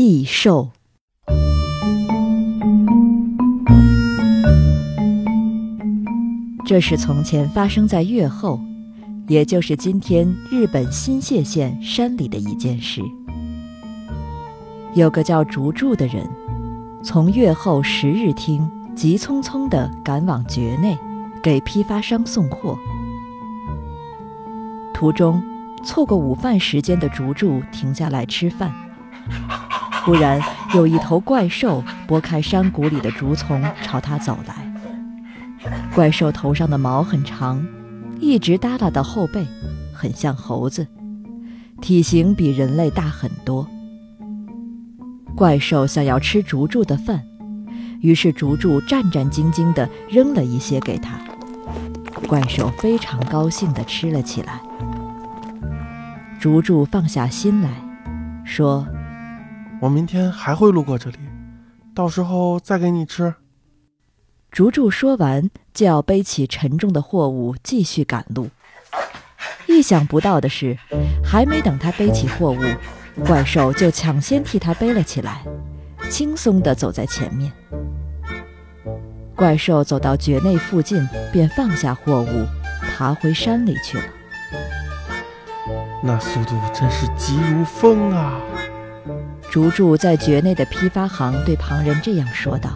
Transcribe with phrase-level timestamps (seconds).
[0.00, 0.70] 异兽。
[6.64, 8.60] 这是从前发生在越后，
[9.26, 13.02] 也就是今天日本新泻县山里的一件事。
[14.94, 16.24] 有个叫竹柱的人，
[17.02, 20.96] 从越后十日町急匆匆地赶往绝内，
[21.42, 22.78] 给批发商送货。
[24.94, 25.42] 途中，
[25.82, 28.72] 错过午饭时间的竹柱停下来吃饭。
[30.08, 30.40] 忽然，
[30.74, 34.54] 有一头怪兽拨开山谷里的竹丛，朝他走来。
[35.94, 37.62] 怪兽头上的毛很长，
[38.18, 39.46] 一直耷拉到后背，
[39.92, 40.86] 很像猴子，
[41.82, 43.68] 体型比人类大很多。
[45.36, 47.22] 怪兽想要吃竹柱的饭，
[48.00, 51.18] 于是竹柱战战兢兢地扔了一些给他。
[52.26, 54.62] 怪兽非常高兴地吃了起来。
[56.40, 57.68] 竹柱放下心来，
[58.42, 58.86] 说
[59.80, 61.18] ：“我明天还会路过这里，
[61.94, 63.34] 到时候再给你吃。”
[64.50, 68.48] 竹竹说完，就要背起沉重的货物继续赶路。
[69.66, 70.76] 意想不到的是，
[71.22, 72.58] 还没等他背起货物，
[73.26, 75.44] 怪兽就抢先替他背了起来，
[76.10, 77.52] 轻松地走在前面。
[79.36, 82.46] 怪兽走到绝内附近，便放下货物，
[82.80, 84.04] 爬回山里去了。
[86.02, 88.40] 那速度真是急如风啊！
[89.50, 92.70] 竹柱在绝内的批发行对旁人这样说道。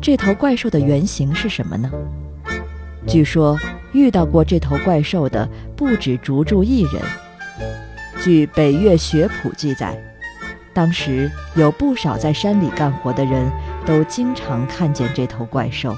[0.00, 1.90] 这头怪兽的原型是什么呢？
[3.06, 3.58] 据说
[3.92, 7.02] 遇到过这头怪兽的不止竹柱一人。
[8.20, 9.96] 据《北岳学谱》记载，
[10.72, 13.50] 当时有不少在山里干活的人
[13.84, 15.96] 都经常看见这头怪兽。